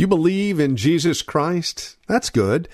[0.00, 1.98] You believe in Jesus Christ?
[2.08, 2.70] That's good.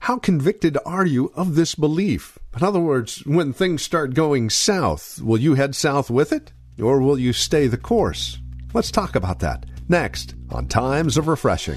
[0.00, 2.38] How convicted are you of this belief?
[2.56, 6.52] In other words, when things start going south, will you head south with it?
[6.82, 8.38] Or will you stay the course?
[8.72, 11.76] Let's talk about that next on Times of Refreshing.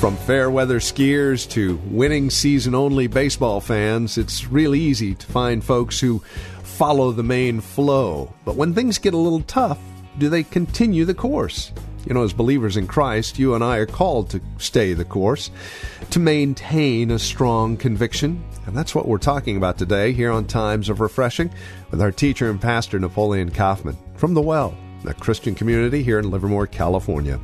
[0.00, 5.62] From fair weather skiers to winning season only baseball fans, it's really easy to find
[5.62, 6.20] folks who
[6.62, 8.32] follow the main flow.
[8.46, 9.78] But when things get a little tough,
[10.16, 11.70] do they continue the course?
[12.06, 15.50] You know, as believers in Christ, you and I are called to stay the course,
[16.08, 18.42] to maintain a strong conviction.
[18.64, 21.52] And that's what we're talking about today here on Times of Refreshing
[21.90, 26.30] with our teacher and pastor, Napoleon Kaufman, from The Well, a Christian community here in
[26.30, 27.40] Livermore, California.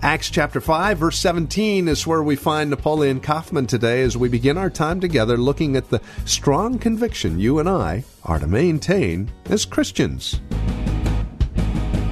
[0.00, 4.58] Acts chapter 5, verse 17 is where we find Napoleon Kaufman today as we begin
[4.58, 9.64] our time together looking at the strong conviction you and I are to maintain as
[9.64, 10.40] Christians.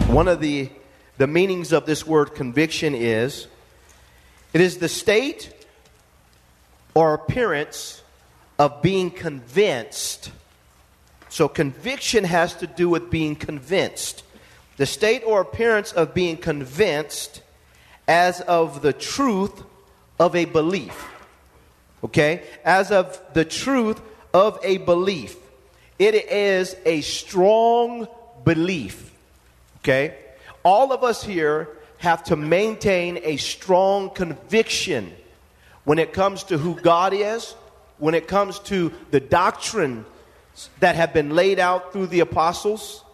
[0.07, 0.71] One of the,
[1.19, 3.47] the meanings of this word conviction is
[4.53, 5.53] it is the state
[6.95, 8.03] or appearance
[8.59, 10.33] of being convinced.
[11.29, 14.25] So, conviction has to do with being convinced.
[14.81, 17.43] The state or appearance of being convinced
[18.09, 19.63] as of the truth
[20.19, 21.07] of a belief.
[22.03, 22.45] Okay?
[22.65, 24.01] As of the truth
[24.33, 25.37] of a belief.
[25.99, 28.09] It is a strong
[28.43, 29.13] belief.
[29.81, 30.17] Okay?
[30.63, 31.69] All of us here
[31.99, 35.13] have to maintain a strong conviction
[35.85, 37.55] when it comes to who God is,
[37.99, 40.07] when it comes to the doctrine
[40.79, 43.05] that have been laid out through the apostles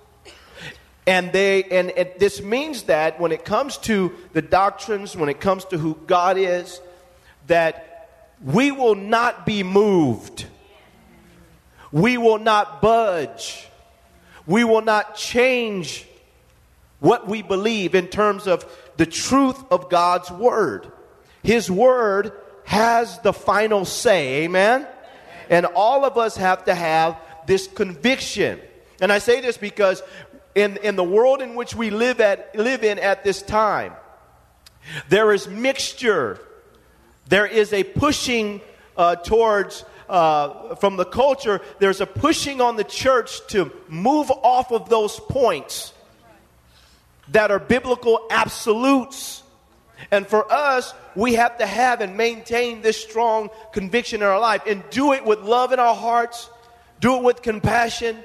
[1.06, 5.40] and they and it, this means that when it comes to the doctrines, when it
[5.40, 6.80] comes to who God is,
[7.46, 8.08] that
[8.42, 10.46] we will not be moved.
[11.92, 13.68] We will not budge.
[14.46, 16.06] We will not change
[17.00, 18.64] what we believe in terms of
[18.96, 20.90] the truth of God's word.
[21.42, 22.32] His word
[22.64, 24.44] has the final say.
[24.44, 24.86] Amen.
[25.48, 27.16] And all of us have to have
[27.46, 28.60] this conviction.
[29.00, 30.02] And I say this because
[30.56, 33.92] in, in the world in which we live, at, live in at this time,
[35.10, 36.40] there is mixture.
[37.28, 38.62] There is a pushing
[38.96, 44.72] uh, towards, uh, from the culture, there's a pushing on the church to move off
[44.72, 45.92] of those points
[47.28, 49.42] that are biblical absolutes.
[50.10, 54.62] And for us, we have to have and maintain this strong conviction in our life
[54.66, 56.48] and do it with love in our hearts,
[57.00, 58.16] do it with compassion,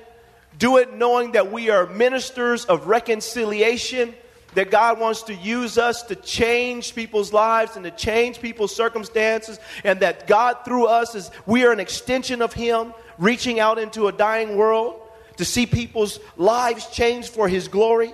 [0.62, 4.14] do it knowing that we are ministers of reconciliation,
[4.54, 9.60] that God wants to use us to change people's lives and to change people's circumstances,
[9.84, 14.08] and that God through us is we are an extension of Him, reaching out into
[14.08, 15.02] a dying world
[15.38, 18.14] to see people's lives changed for His glory.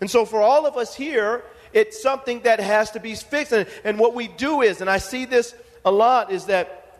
[0.00, 3.52] And so, for all of us here, it's something that has to be fixed.
[3.52, 6.98] And, and what we do is, and I see this a lot, is that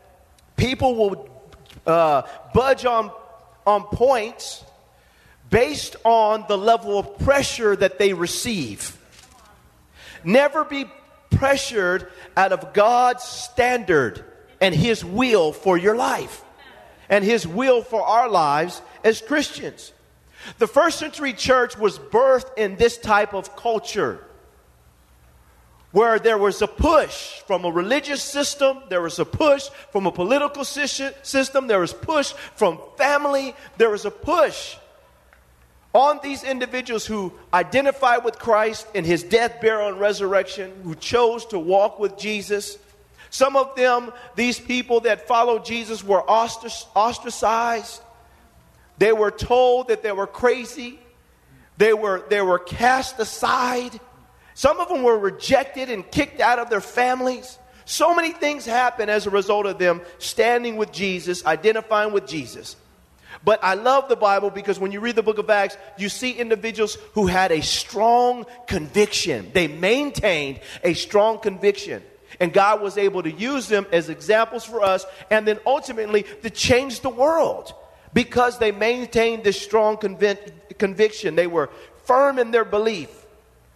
[0.59, 1.31] people will
[1.87, 2.21] uh,
[2.53, 3.11] budge on,
[3.67, 4.63] on points
[5.55, 8.99] based on the level of pressure that they receive.
[10.25, 10.85] Never be
[11.31, 14.25] pressured out of God's standard
[14.61, 16.43] and His will for your life
[17.09, 19.93] and His will for our lives as Christians.
[20.59, 24.25] The first century church was birthed in this type of culture
[25.93, 30.11] where there was a push from a religious system, there was a push from a
[30.11, 34.79] political system, there was push from family, there was a push
[35.95, 41.47] on these individuals who identified with Christ in his death, burial, and resurrection, who chose
[41.47, 42.77] to walk with Jesus.
[43.31, 48.03] Some of them, these people that followed Jesus, were ostracized.
[48.99, 50.99] They were told that they were crazy.
[51.79, 53.99] They were, they were cast aside.
[54.55, 57.59] Some of them were rejected and kicked out of their families.
[57.85, 62.77] So many things happened as a result of them standing with Jesus, identifying with Jesus.
[63.45, 66.33] But I love the Bible because when you read the book of Acts, you see
[66.33, 69.51] individuals who had a strong conviction.
[69.53, 72.03] They maintained a strong conviction.
[72.41, 76.51] And God was able to use them as examples for us and then ultimately to
[76.51, 77.73] change the world
[78.13, 81.37] because they maintained this strong convic- conviction.
[81.37, 81.71] They were
[82.05, 83.11] firm in their belief.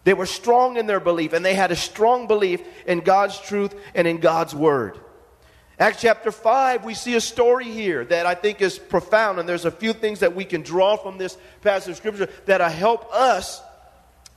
[0.04, 3.74] They were strong in their belief, and they had a strong belief in God's truth
[3.94, 4.98] and in God's word.
[5.80, 9.64] Acts chapter 5, we see a story here that I think is profound, and there's
[9.64, 13.62] a few things that we can draw from this passage of Scripture that help us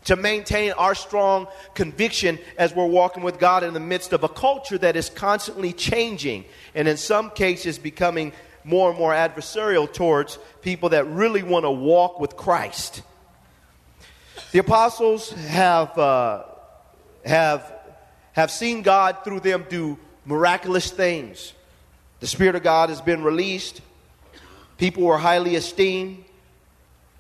[0.04, 4.30] to maintain our strong conviction as we're walking with God in the midst of a
[4.30, 6.46] culture that is constantly changing,
[6.76, 8.34] and in some cases becoming
[8.64, 13.02] more and more adversarial towards people that really want to walk with Christ.
[14.52, 16.44] The apostles have, uh,
[17.26, 17.74] have,
[18.34, 21.54] have seen God through them do miraculous things.
[22.20, 23.82] The Spirit of God has been released.
[24.78, 26.24] People were highly esteemed.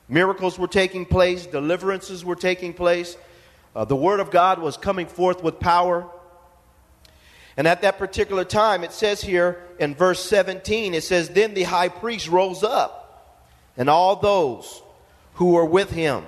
[0.07, 1.45] Miracles were taking place.
[1.45, 3.17] Deliverances were taking place.
[3.75, 6.07] Uh, the Word of God was coming forth with power.
[7.57, 11.63] And at that particular time, it says here in verse 17, it says, Then the
[11.63, 13.37] high priest rose up,
[13.77, 14.81] and all those
[15.35, 16.23] who were with him,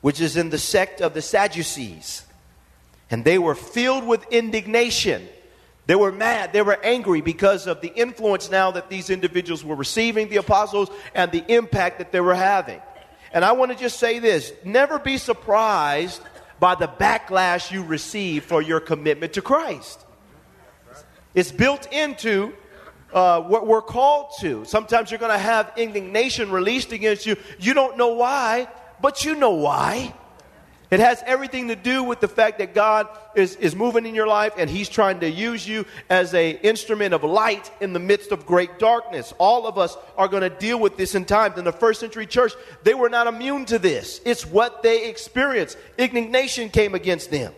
[0.00, 2.24] which is in the sect of the Sadducees,
[3.10, 5.28] and they were filled with indignation.
[5.88, 6.52] They were mad.
[6.52, 10.90] They were angry because of the influence now that these individuals were receiving, the apostles,
[11.14, 12.78] and the impact that they were having.
[13.32, 16.20] And I want to just say this never be surprised
[16.60, 20.04] by the backlash you receive for your commitment to Christ.
[21.34, 22.52] It's built into
[23.10, 24.66] uh, what we're called to.
[24.66, 27.36] Sometimes you're going to have indignation released against you.
[27.58, 28.68] You don't know why,
[29.00, 30.12] but you know why.
[30.90, 34.26] It has everything to do with the fact that God is, is moving in your
[34.26, 38.32] life and He's trying to use you as an instrument of light in the midst
[38.32, 39.34] of great darkness.
[39.36, 41.52] All of us are going to deal with this in time.
[41.58, 42.52] In the first century church,
[42.84, 44.22] they were not immune to this.
[44.24, 45.76] It's what they experienced.
[45.98, 47.52] Indignation came against them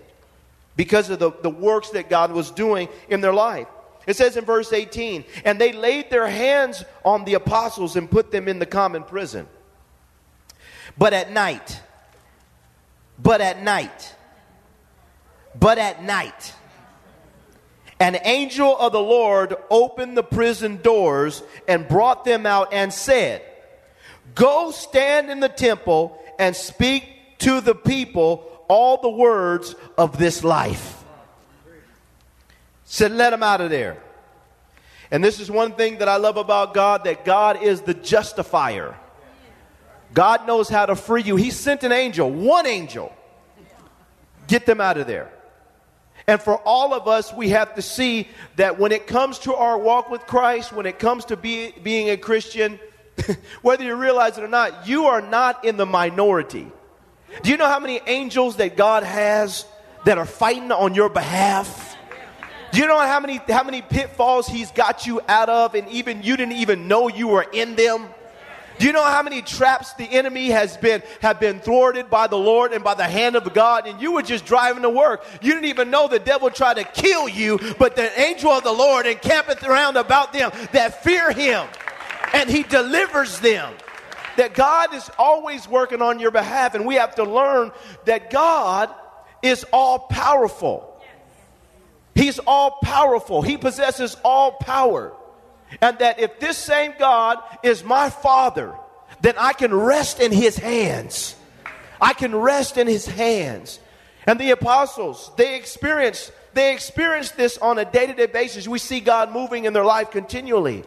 [0.74, 3.68] because of the, the works that God was doing in their life.
[4.08, 8.32] It says in verse 18, and they laid their hands on the apostles and put
[8.32, 9.46] them in the common prison.
[10.98, 11.80] But at night,
[13.22, 14.14] but at night,
[15.58, 16.54] but at night,
[17.98, 23.42] an angel of the Lord opened the prison doors and brought them out and said,
[24.34, 30.44] Go stand in the temple and speak to the people all the words of this
[30.44, 31.02] life.
[32.84, 34.02] Said, let them out of there.
[35.10, 38.96] And this is one thing that I love about God that God is the justifier.
[40.12, 41.36] God knows how to free you.
[41.36, 43.14] He sent an angel, one angel.
[44.48, 45.30] Get them out of there.
[46.26, 49.78] And for all of us, we have to see that when it comes to our
[49.78, 52.78] walk with Christ, when it comes to be, being a Christian,
[53.62, 56.70] whether you realize it or not, you are not in the minority.
[57.42, 59.64] Do you know how many angels that God has
[60.04, 61.96] that are fighting on your behalf?
[62.72, 66.22] Do you know how many how many pitfalls he's got you out of and even
[66.22, 68.06] you didn't even know you were in them?
[68.80, 72.38] Do you know how many traps the enemy has been have been thwarted by the
[72.38, 75.22] Lord and by the hand of God and you were just driving to work.
[75.42, 78.72] You didn't even know the devil tried to kill you, but the angel of the
[78.72, 81.68] Lord encampeth around about them that fear him
[82.32, 83.74] and he delivers them
[84.38, 87.72] that God is always working on your behalf, and we have to learn
[88.06, 88.88] that God
[89.42, 91.02] is all powerful.
[92.14, 95.12] He's all powerful, He possesses all power.
[95.80, 98.74] And that if this same God is my Father,
[99.20, 101.36] then I can rest in His hands.
[102.00, 103.78] I can rest in His hands.
[104.26, 108.66] And the apostles, they experienced they experienced this on a day-to-day basis.
[108.66, 110.84] We see God moving in their life continually.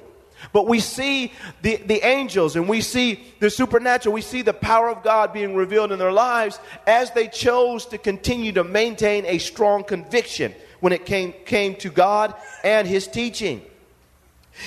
[0.51, 4.13] But we see the, the angels and we see the supernatural.
[4.13, 7.97] We see the power of God being revealed in their lives as they chose to
[7.97, 13.61] continue to maintain a strong conviction when it came, came to God and His teaching.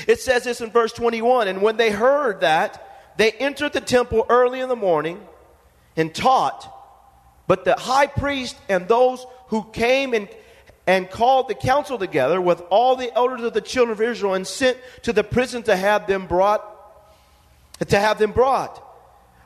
[0.07, 4.27] It says this in verse 21 And when they heard that, they entered the temple
[4.29, 5.21] early in the morning
[5.97, 6.73] and taught.
[7.47, 10.29] But the high priest and those who came and
[10.89, 14.47] and called the council together with all the elders of the children of Israel and
[14.47, 16.65] sent to the prison to have them brought
[17.89, 18.83] to have them brought.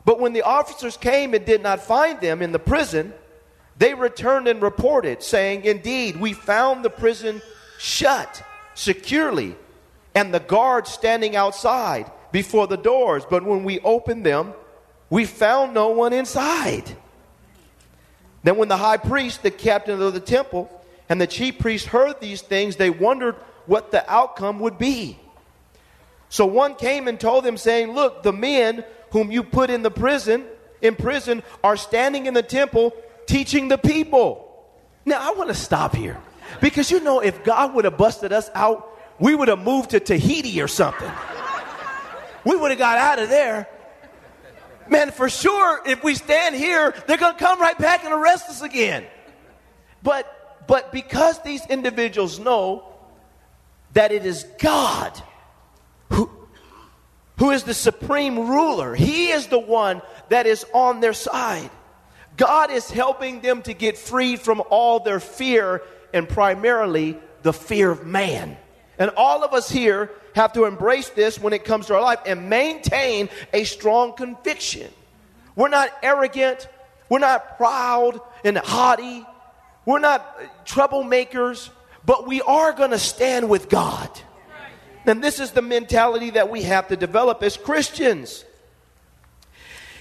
[0.04, 3.12] But when the officers came and did not find them in the prison,
[3.76, 7.42] they returned and reported, saying, Indeed, we found the prison
[7.78, 8.42] shut
[8.74, 9.56] securely,
[10.14, 13.24] and the guards standing outside before the doors.
[13.28, 14.54] But when we opened them,
[15.08, 16.96] we found no one inside.
[18.42, 20.70] Then, when the high priest, the captain of the temple,
[21.08, 23.34] and the chief priests heard these things, they wondered
[23.66, 25.18] what the outcome would be.
[26.28, 29.90] So one came and told them, saying, Look, the men whom you put in the
[29.90, 30.44] prison,
[30.80, 32.94] in prison, are standing in the temple
[33.26, 34.46] teaching the people.
[35.04, 36.18] Now I want to stop here.
[36.60, 38.88] Because you know, if God would have busted us out,
[39.20, 41.10] we would have moved to Tahiti or something.
[42.44, 43.68] We would have got out of there.
[44.88, 48.48] Man, for sure, if we stand here, they're going to come right back and arrest
[48.48, 49.04] us again.
[50.02, 52.92] But, but because these individuals know
[53.92, 55.12] that it is God
[56.10, 56.30] who,
[57.38, 60.00] who is the supreme ruler, He is the one
[60.30, 61.70] that is on their side.
[62.36, 65.82] God is helping them to get freed from all their fear
[66.14, 68.56] and primarily the fear of man.
[69.00, 72.20] And all of us here have to embrace this when it comes to our life
[72.26, 74.88] and maintain a strong conviction.
[75.56, 76.68] We're not arrogant,
[77.08, 79.26] we're not proud and haughty,
[79.86, 81.70] we're not troublemakers,
[82.04, 84.10] but we are going to stand with God.
[85.06, 88.44] And this is the mentality that we have to develop as Christians.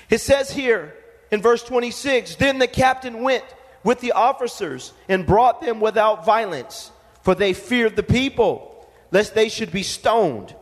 [0.09, 0.93] It says here
[1.31, 3.45] in verse 26 Then the captain went
[3.85, 6.91] with the officers and brought them without violence,
[7.21, 8.68] for they feared the people,
[9.11, 10.55] lest they should be stoned.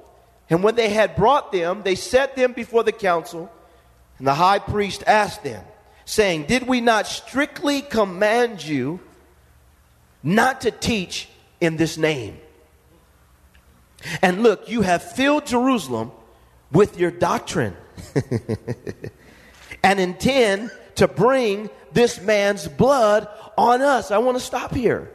[0.49, 3.51] And when they had brought them, they set them before the council.
[4.17, 5.63] And the high priest asked them,
[6.05, 8.99] saying, Did we not strictly command you
[10.23, 11.29] not to teach
[11.61, 12.39] in this name?
[14.21, 16.11] And look, you have filled Jerusalem
[16.71, 17.75] with your doctrine
[19.83, 23.27] and intend to bring this man's blood
[23.57, 24.11] on us.
[24.11, 25.11] I want to stop here.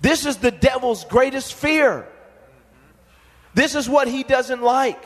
[0.00, 2.08] This is the devil's greatest fear.
[3.54, 5.02] This is what he doesn't like.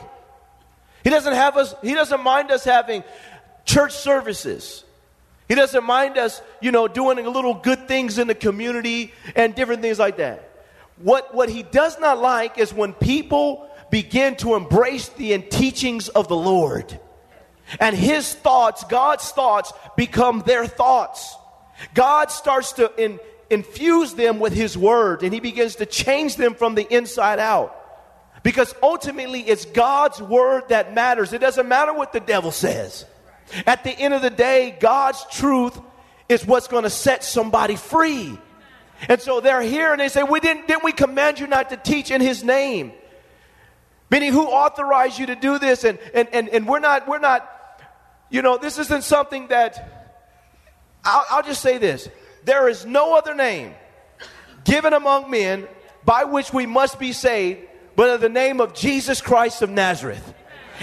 [1.03, 3.03] He doesn't have us, he doesn't mind us having
[3.65, 4.83] church services.
[5.47, 9.81] He doesn't mind us, you know, doing little good things in the community and different
[9.81, 10.43] things like that.
[10.97, 16.27] What, what he does not like is when people begin to embrace the teachings of
[16.27, 16.99] the Lord.
[17.79, 21.35] And his thoughts, God's thoughts, become their thoughts.
[21.93, 26.55] God starts to in, infuse them with his word and he begins to change them
[26.55, 27.73] from the inside out.
[28.43, 31.33] Because ultimately, it's God's word that matters.
[31.33, 33.05] It doesn't matter what the devil says.
[33.65, 35.79] At the end of the day, God's truth
[36.29, 38.37] is what's going to set somebody free.
[39.07, 41.77] And so they're here and they say, We didn't, didn't we command you not to
[41.77, 42.93] teach in his name?
[44.09, 45.83] Meaning, who authorized you to do this?
[45.83, 47.47] And, and, and, and we're not, we're not,
[48.29, 50.13] you know, this isn't something that,
[51.03, 52.09] I'll, I'll just say this
[52.43, 53.73] there is no other name
[54.63, 55.67] given among men
[56.05, 57.67] by which we must be saved
[57.97, 60.35] but in the name of Jesus Christ of Nazareth.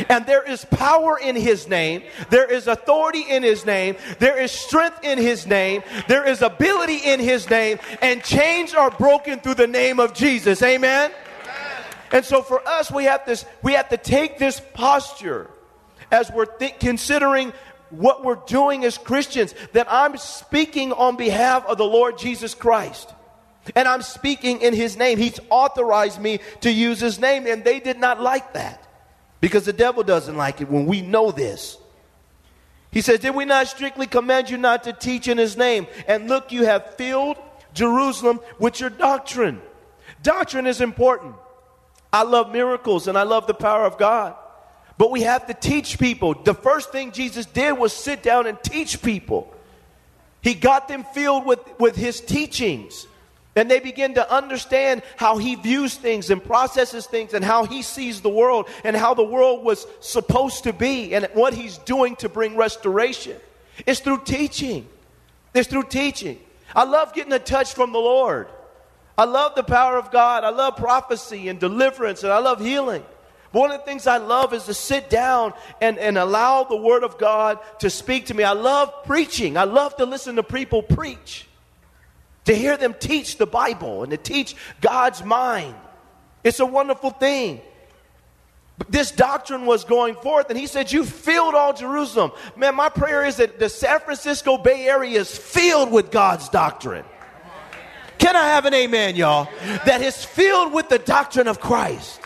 [0.08, 2.02] And there is power in his name.
[2.28, 3.94] There is authority in his name.
[4.18, 5.84] There is strength in his name.
[6.08, 7.78] There is ability in his name.
[8.02, 10.60] And chains are broken through the name of Jesus.
[10.60, 11.12] Amen.
[12.10, 15.48] And so for us, we have this, we have to take this posture
[16.10, 17.52] as we're th- considering
[17.90, 23.14] what we're doing as Christians, that I'm speaking on behalf of the Lord Jesus Christ.
[23.74, 25.18] And I'm speaking in his name.
[25.18, 27.46] He's authorized me to use his name.
[27.46, 28.86] And they did not like that
[29.40, 31.78] because the devil doesn't like it when we know this.
[32.90, 35.86] He says, Did we not strictly command you not to teach in his name?
[36.06, 37.36] And look, you have filled
[37.72, 39.60] Jerusalem with your doctrine.
[40.22, 41.34] Doctrine is important.
[42.12, 44.36] I love miracles and I love the power of God.
[44.96, 46.34] But we have to teach people.
[46.34, 49.52] The first thing Jesus did was sit down and teach people.
[50.40, 53.08] He got them filled with, with his teachings.
[53.56, 57.82] And they begin to understand how he views things and processes things and how he
[57.82, 62.16] sees the world and how the world was supposed to be and what he's doing
[62.16, 63.36] to bring restoration.
[63.86, 64.88] It's through teaching.
[65.54, 66.40] It's through teaching.
[66.74, 68.48] I love getting a touch from the Lord.
[69.16, 70.42] I love the power of God.
[70.42, 73.04] I love prophecy and deliverance and I love healing.
[73.52, 76.76] But one of the things I love is to sit down and, and allow the
[76.76, 78.42] Word of God to speak to me.
[78.42, 79.56] I love preaching.
[79.56, 81.46] I love to listen to people preach
[82.44, 85.74] to hear them teach the Bible and to teach God's mind.
[86.42, 87.60] It's a wonderful thing.
[88.76, 92.32] But this doctrine was going forth, and he said, You filled all Jerusalem.
[92.56, 97.04] Man, my prayer is that the San Francisco Bay Area is filled with God's doctrine.
[98.18, 99.48] Can I have an amen, y'all?
[99.86, 102.20] That is filled with the doctrine of Christ.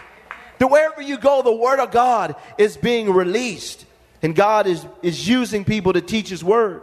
[0.58, 3.84] That wherever you go, the word of God is being released,
[4.22, 6.82] and God is, is using people to teach his word.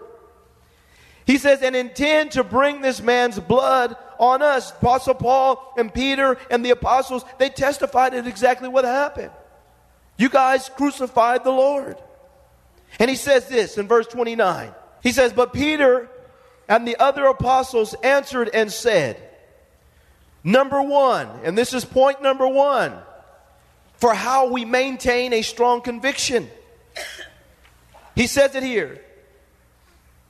[1.26, 4.72] He says, and intend to bring this man's blood on us.
[4.72, 9.32] Apostle Paul and Peter and the apostles, they testified at exactly what happened.
[10.18, 11.98] You guys crucified the Lord.
[13.00, 14.72] And he says this in verse 29.
[15.02, 16.10] He says, But Peter
[16.70, 19.22] and the other apostles answered and said,
[20.44, 22.94] Number one, and this is point number one,
[23.98, 26.48] for how we maintain a strong conviction.
[28.16, 29.02] He says it here.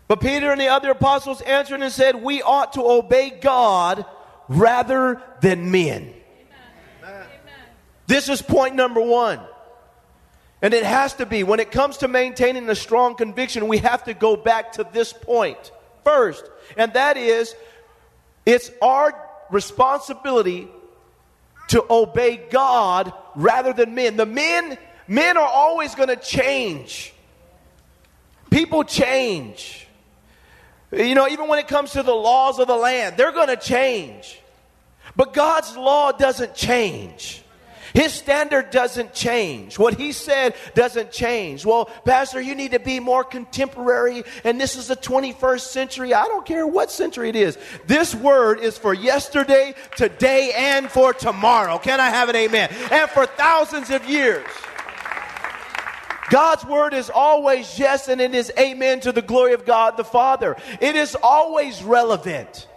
[0.08, 4.06] But Peter and the other apostles answered and said, We ought to obey God
[4.48, 6.14] rather than men.
[7.04, 7.26] Amen.
[8.06, 9.40] This is point number one.
[10.62, 14.04] And it has to be, when it comes to maintaining a strong conviction, we have
[14.06, 15.72] to go back to this point
[16.04, 16.44] first.
[16.78, 17.56] And that is,
[18.46, 19.14] it's our
[19.52, 20.68] responsibility
[21.68, 24.18] to obey God rather than men.
[24.18, 27.14] The men, men are always going to change.
[28.50, 29.85] People change.
[30.96, 33.58] You know, even when it comes to the laws of the land, they're going to
[33.58, 34.40] change.
[35.16, 37.42] But God's law doesn't change.
[37.94, 39.80] His standard doesn't change.
[39.80, 41.66] What he said doesn't change.
[41.66, 46.14] Well, Pastor, you need to be more contemporary, and this is the 21st century.
[46.14, 47.58] I don't care what century it is.
[47.88, 51.78] This word is for yesterday, today, and for tomorrow.
[51.78, 52.70] Can I have an amen?
[52.92, 54.46] And for thousands of years.
[56.30, 60.04] God's word is always yes, and it is amen to the glory of God the
[60.04, 60.56] Father.
[60.82, 62.68] It is always relevant.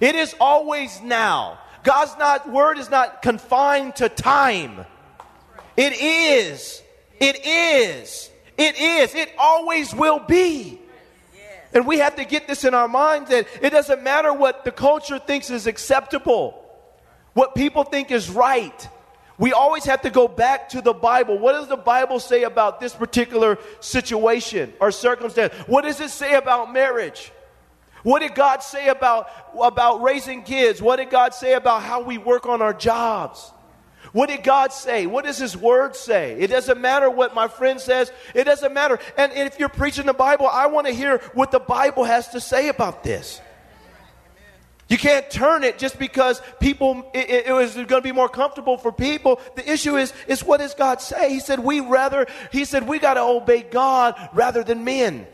[0.00, 1.58] It is always now.
[1.82, 4.84] God's not, word is not confined to time.
[5.76, 6.82] It is.
[7.20, 8.30] It is.
[8.56, 9.14] It is.
[9.14, 10.80] It always will be.
[11.74, 14.70] And we have to get this in our minds that it doesn't matter what the
[14.70, 16.64] culture thinks is acceptable,
[17.32, 18.88] what people think is right.
[19.38, 21.38] We always have to go back to the Bible.
[21.38, 25.52] What does the Bible say about this particular situation or circumstance?
[25.66, 27.32] What does it say about marriage?
[28.04, 29.28] What did God say about,
[29.60, 30.80] about raising kids?
[30.80, 33.50] What did God say about how we work on our jobs?
[34.12, 35.06] What did God say?
[35.06, 36.38] What does His Word say?
[36.38, 38.12] It doesn't matter what my friend says.
[38.34, 39.00] It doesn't matter.
[39.18, 42.40] And if you're preaching the Bible, I want to hear what the Bible has to
[42.40, 43.40] say about this.
[44.88, 48.76] You can't turn it just because people, it, it was going to be more comfortable
[48.76, 49.40] for people.
[49.56, 51.30] The issue is, is what does God say?
[51.30, 55.26] He said, we rather, He said, we got to obey God rather than men.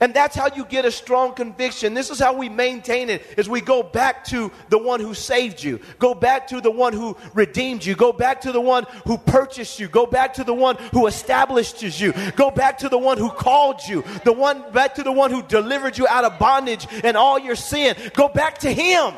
[0.00, 1.92] And that's how you get a strong conviction.
[1.92, 5.60] This is how we maintain it is we go back to the one who saved
[5.62, 5.80] you.
[5.98, 7.96] Go back to the one who redeemed you.
[7.96, 9.88] Go back to the one who purchased you.
[9.88, 12.12] Go back to the one who established you.
[12.36, 14.04] Go back to the one who called you.
[14.24, 17.56] The one back to the one who delivered you out of bondage and all your
[17.56, 17.96] sin.
[18.14, 19.14] Go back to him.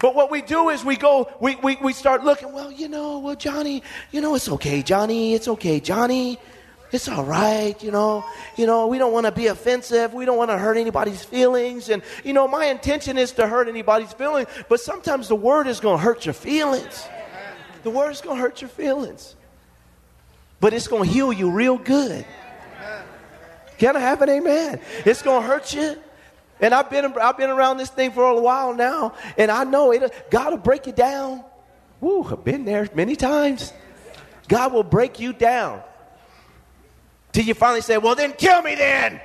[0.00, 3.18] But what we do is we go, we, we, we start looking, well, you know,
[3.20, 6.38] well, Johnny, you know, it's okay, Johnny, it's okay, Johnny
[6.92, 8.24] it's all right, you know.
[8.56, 10.14] You know, we don't want to be offensive.
[10.14, 11.88] We don't want to hurt anybody's feelings.
[11.88, 15.80] And, you know, my intention is to hurt anybody's feelings, but sometimes the word is
[15.80, 17.06] going to hurt your feelings.
[17.82, 19.34] The word is going to hurt your feelings.
[20.60, 22.24] But it's going to heal you real good.
[23.78, 24.80] Can I have an amen?
[25.04, 25.96] It's going to hurt you.
[26.60, 29.92] And I've been, I've been around this thing for a while now, and I know
[29.92, 31.44] it, God will break you down.
[32.00, 33.72] Woo, I've been there many times.
[34.48, 35.82] God will break you down.
[37.36, 39.20] Till you finally say, Well, then kill me then.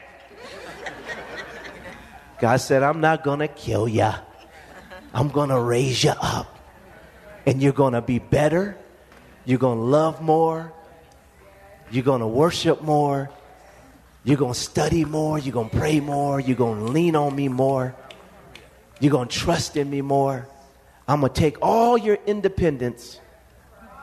[2.41, 4.11] God said, I'm not going to kill you.
[5.13, 6.59] I'm going to raise you up.
[7.45, 8.75] And you're going to be better.
[9.45, 10.73] You're going to love more.
[11.89, 13.29] You're going to worship more.
[14.25, 15.39] You're going to study more.
[15.39, 16.37] You're going to pray more.
[16.41, 17.95] You're going to lean on me more.
[18.99, 20.49] You're going to trust in me more.
[21.07, 23.21] I'm going to take all your independence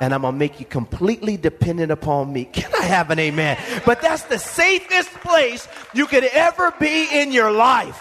[0.01, 2.45] and I'm to make you completely dependent upon me.
[2.45, 3.59] Can I have an amen?
[3.85, 8.01] But that's the safest place you could ever be in your life.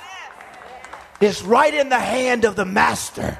[1.20, 3.40] It's right in the hand of the master.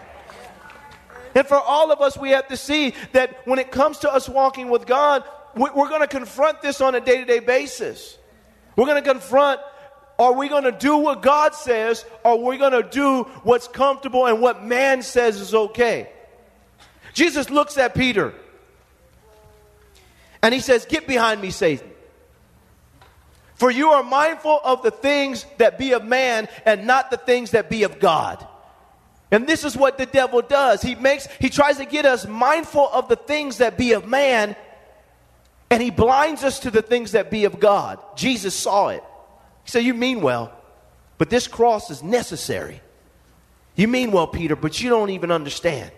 [1.36, 4.28] And for all of us, we have to see that when it comes to us
[4.28, 5.24] walking with God,
[5.56, 8.18] we're to confront this on a day to day basis.
[8.76, 9.62] We're to confront
[10.20, 13.68] are we going to do what God says, or are we going to do what's
[13.68, 16.10] comfortable and what man says is okay?
[17.14, 18.34] Jesus looks at Peter
[20.42, 21.90] and he says, Get behind me, Satan.
[23.56, 27.52] For you are mindful of the things that be of man and not the things
[27.52, 28.46] that be of God.
[29.32, 30.82] And this is what the devil does.
[30.82, 34.56] He makes he tries to get us mindful of the things that be of man
[35.70, 38.00] and he blinds us to the things that be of God.
[38.16, 39.04] Jesus saw it.
[39.64, 40.54] He said, "You mean well,
[41.18, 42.82] but this cross is necessary."
[43.76, 45.92] You mean well, Peter, but you don't even understand.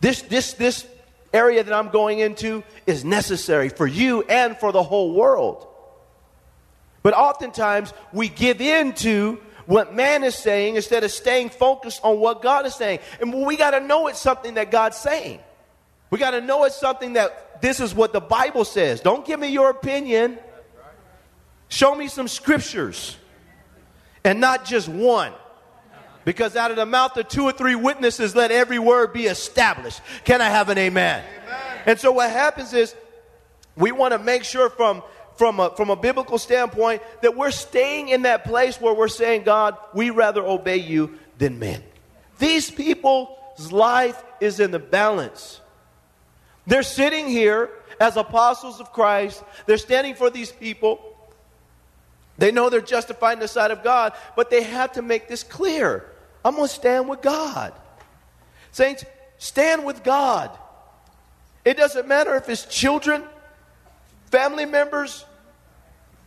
[0.00, 0.86] This this this
[1.34, 5.66] area that I'm going into is necessary for you and for the whole world.
[7.02, 12.20] But oftentimes we give in to what man is saying instead of staying focused on
[12.20, 13.00] what God is saying.
[13.20, 15.40] And we got to know it's something that God's saying.
[16.10, 19.00] We got to know it's something that this is what the Bible says.
[19.00, 20.38] Don't give me your opinion.
[21.68, 23.16] Show me some scriptures
[24.22, 25.32] and not just one.
[26.24, 30.00] Because out of the mouth of two or three witnesses, let every word be established.
[30.24, 31.22] Can I have an amen?
[31.44, 31.78] amen.
[31.86, 32.94] And so what happens is
[33.76, 35.02] we want to make sure from
[35.36, 39.42] from a, from a biblical standpoint that we're staying in that place where we're saying,
[39.42, 41.82] God, we rather obey you than men.
[42.38, 45.60] These people's life is in the balance.
[46.66, 49.42] They're sitting here as apostles of Christ.
[49.66, 51.00] They're standing for these people.
[52.38, 55.42] They know they're justified in the sight of God, but they have to make this
[55.42, 56.04] clear.
[56.44, 57.72] I'm going to stand with God.
[58.72, 59.04] Saints,
[59.38, 60.50] stand with God.
[61.64, 63.22] It doesn't matter if it's children,
[64.30, 65.24] family members,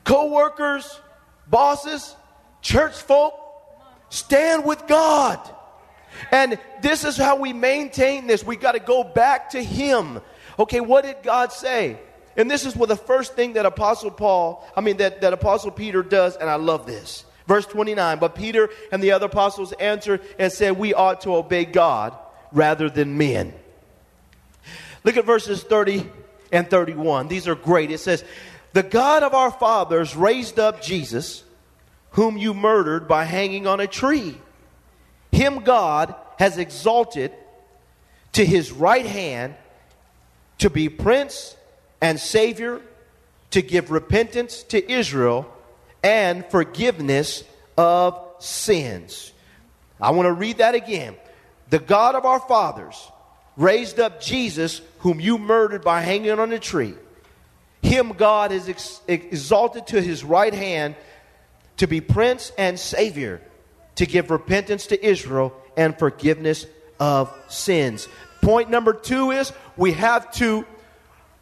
[0.04, 1.00] co workers,
[1.48, 2.16] bosses,
[2.62, 3.34] church folk.
[4.10, 5.40] Stand with God.
[6.32, 8.44] And this is how we maintain this.
[8.44, 10.22] We got to go back to Him.
[10.58, 12.00] Okay, what did God say?
[12.36, 15.72] And this is what the first thing that Apostle Paul, I mean, that, that Apostle
[15.72, 17.26] Peter does, and I love this.
[17.48, 21.66] Verse 29 But Peter and the other apostles answered and said, We ought to obey
[21.66, 22.16] God
[22.52, 23.54] rather than men.
[25.04, 26.10] Look at verses 30
[26.52, 27.28] and 31.
[27.28, 27.92] These are great.
[27.92, 28.24] It says,
[28.74, 31.44] The God of our fathers raised up Jesus,
[32.12, 34.38] whom you murdered by hanging on a tree.
[35.32, 37.32] Him God has exalted
[38.34, 39.56] to his right hand
[40.60, 41.56] to be prince
[42.02, 42.82] and Savior
[43.52, 45.52] to give repentance to Israel
[46.04, 47.44] and forgiveness
[47.78, 49.32] of sins.
[50.00, 51.16] I want to read that again.
[51.70, 53.12] The God of our fathers
[53.56, 56.94] raised up Jesus, whom you murdered by hanging on a tree.
[57.82, 60.96] Him God is ex- exalted to his right hand
[61.78, 63.42] to be prince and savior,
[63.96, 66.66] to give repentance to Israel and forgiveness
[67.00, 68.08] of sins.
[68.42, 70.66] Point number two is we have to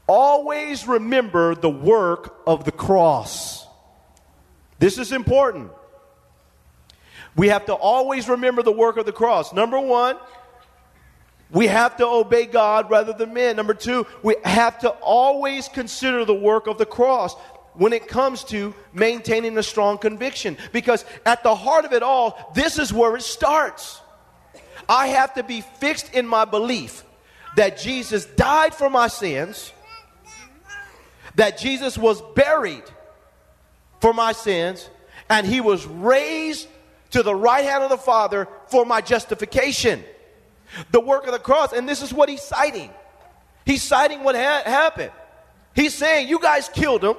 [0.07, 3.64] always remember the work of the cross.
[4.79, 5.71] This is important.
[7.35, 9.53] We have to always remember the work of the cross.
[9.53, 10.17] Number one,
[11.51, 13.55] we have to obey God rather than men.
[13.55, 17.35] Number two, we have to always consider the work of the cross
[17.73, 20.57] when it comes to maintaining a strong conviction.
[20.71, 24.01] Because at the heart of it all, this is where it starts.
[24.88, 27.03] I have to be fixed in my belief
[27.55, 29.71] that Jesus died for my sins
[31.35, 32.83] that Jesus was buried
[34.05, 34.87] for my sins
[35.31, 36.67] and he was raised
[37.09, 40.03] to the right hand of the Father for my justification.
[40.91, 42.91] The work of the cross, and this is what he's citing.
[43.65, 45.11] He's citing what ha- happened.
[45.73, 47.15] He's saying, You guys killed him,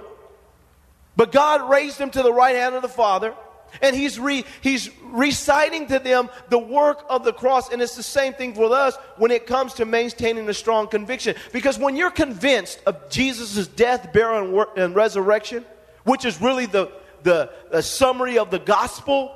[1.16, 3.34] but God raised him to the right hand of the Father
[3.82, 7.72] and he's, re, he's reciting to them the work of the cross.
[7.72, 11.34] And it's the same thing for us when it comes to maintaining a strong conviction.
[11.52, 15.64] Because when you're convinced of Jesus' death, burial, and, and resurrection,
[16.06, 16.90] which is really the,
[17.24, 19.34] the, the summary of the gospel,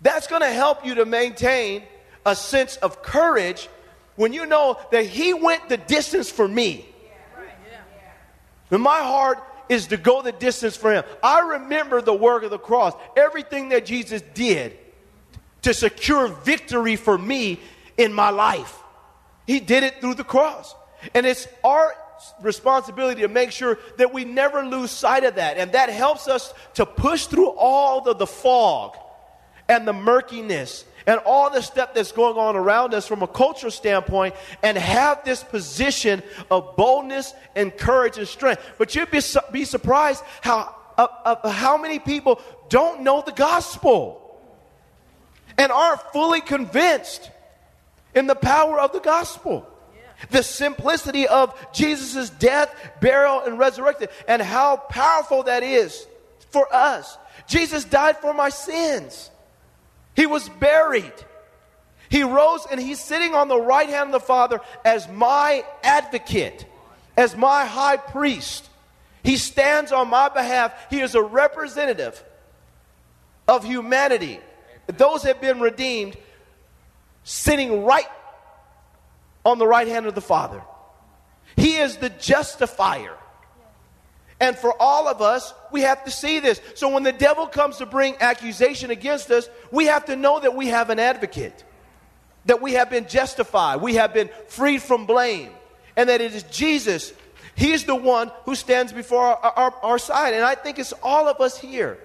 [0.00, 1.84] that's going to help you to maintain
[2.26, 3.68] a sense of courage
[4.16, 6.84] when you know that He went the distance for me.
[8.70, 9.38] In my heart
[9.68, 11.04] is to go the distance for him.
[11.22, 14.76] I remember the work of the cross, everything that Jesus did
[15.62, 17.60] to secure victory for me
[17.96, 18.76] in my life.
[19.46, 20.74] He did it through the cross.
[21.14, 21.94] And it's our
[22.40, 25.56] responsibility to make sure that we never lose sight of that.
[25.56, 28.96] And that helps us to push through all the, the fog
[29.68, 33.70] and the murkiness and all the stuff that's going on around us from a cultural
[33.70, 38.62] standpoint and have this position of boldness and courage and strength.
[38.78, 39.20] But you'd be,
[39.52, 44.16] be surprised how, uh, uh, how many people don't know the gospel
[45.56, 47.30] and aren't fully convinced
[48.14, 49.66] in the power of the gospel.
[50.30, 56.06] The simplicity of Jesus' death, burial, and resurrection, and how powerful that is
[56.50, 57.16] for us.
[57.46, 59.30] Jesus died for my sins.
[60.14, 61.12] He was buried.
[62.10, 66.66] He rose and he's sitting on the right hand of the Father as my advocate,
[67.16, 68.68] as my high priest.
[69.22, 70.74] He stands on my behalf.
[70.90, 72.22] He is a representative
[73.46, 74.40] of humanity.
[74.86, 76.16] Those have been redeemed,
[77.24, 78.08] sitting right
[79.44, 80.62] on the right hand of the Father.
[81.56, 83.16] He is the justifier.
[84.40, 86.60] And for all of us, we have to see this.
[86.74, 90.54] So when the devil comes to bring accusation against us, we have to know that
[90.54, 91.64] we have an advocate,
[92.46, 95.50] that we have been justified, we have been freed from blame,
[95.94, 97.12] and that it is Jesus.
[97.54, 100.32] He's the one who stands before our, our, our side.
[100.32, 101.98] And I think it's all of us here.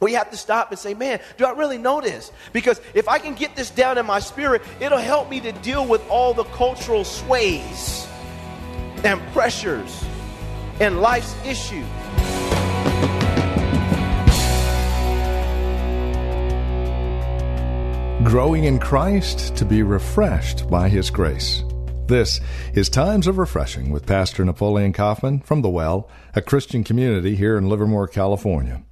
[0.00, 2.32] We have to stop and say, man, do I really know this?
[2.52, 5.86] Because if I can get this down in my spirit, it'll help me to deal
[5.86, 8.06] with all the cultural sways
[9.04, 10.04] and pressures
[10.80, 11.86] and life's issues.
[18.24, 21.64] growing in Christ to be refreshed by His grace.
[22.06, 22.40] This
[22.74, 27.56] is Times of Refreshing with Pastor Napoleon Kaufman from The Well, a Christian community here
[27.56, 28.82] in Livermore, California.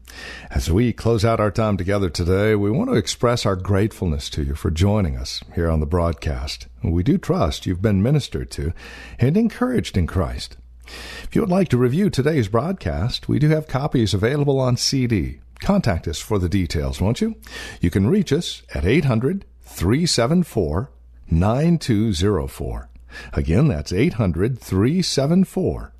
[0.50, 4.42] As we close out our time together today, we want to express our gratefulness to
[4.42, 6.68] you for joining us here on the broadcast.
[6.82, 8.72] We do trust you've been ministered to
[9.18, 10.56] and encouraged in Christ.
[10.86, 15.40] If you would like to review today's broadcast, we do have copies available on CD.
[15.60, 17.34] Contact us for the details, won't you?
[17.82, 20.90] You can reach us at 800 374
[21.30, 22.88] 9204.
[23.34, 25.92] Again, that's 800 374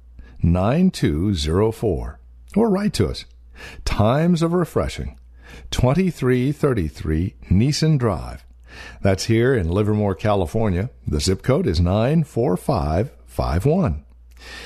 [0.42, 2.18] 9204.
[2.56, 3.26] Or write to us.
[3.85, 5.18] Times of Refreshing,
[5.71, 8.44] 2333 Nissen Drive.
[9.03, 10.90] That's here in Livermore, California.
[11.07, 14.05] The zip code is 94551.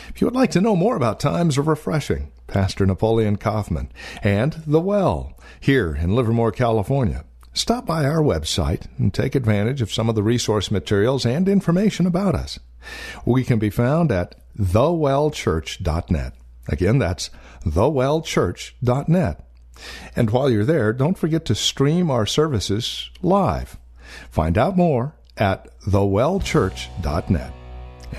[0.09, 3.91] If you would like to know more about Times of Refreshing, Pastor Napoleon Kaufman,
[4.23, 7.25] and The Well, here in Livermore, California,
[7.55, 12.07] stop by our website and take advantage of some of the resource materials and information
[12.07, 12.59] about us.
[13.25, 16.35] We can be found at thewellchurch.net.
[16.69, 17.31] Again, that's
[17.65, 19.49] thewellchurch.net.
[20.15, 23.79] And while you're there, don't forget to stream our services live.
[24.31, 27.53] Find out more at thewellchurch.net.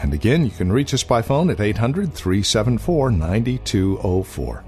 [0.02, 4.64] And again, you can reach us by phone at 800 374 9204.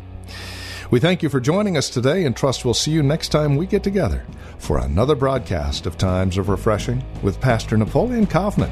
[0.92, 3.66] We thank you for joining us today and trust we'll see you next time we
[3.66, 4.24] get together
[4.60, 8.72] for another broadcast of Times of Refreshing with Pastor Napoleon Kaufman.